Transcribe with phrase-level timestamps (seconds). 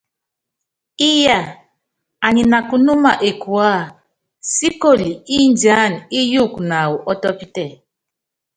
[1.09, 1.45] Íyaa,
[2.25, 3.77] anyi nakunúma ekuea,
[4.53, 5.09] síkoli
[5.51, 7.65] ndiána íyuku naawɔ ɔ́tɔ́pítɛ.